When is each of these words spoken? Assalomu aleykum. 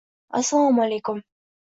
Assalomu 0.37 0.81
aleykum. 0.85 1.19